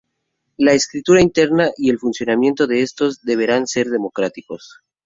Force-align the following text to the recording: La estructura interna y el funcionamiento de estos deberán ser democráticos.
La 0.57 0.73
estructura 0.73 1.21
interna 1.21 1.69
y 1.77 1.91
el 1.91 1.99
funcionamiento 1.99 2.65
de 2.65 2.81
estos 2.81 3.21
deberán 3.21 3.67
ser 3.67 3.85
democráticos. 3.91 4.81